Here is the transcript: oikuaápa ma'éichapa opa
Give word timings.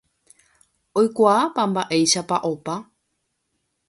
oikuaápa 1.01 1.63
ma'éichapa 1.73 2.37
opa 2.53 2.75